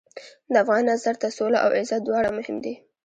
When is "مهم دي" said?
2.37-2.73